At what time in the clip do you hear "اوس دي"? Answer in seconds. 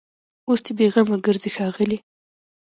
0.47-0.71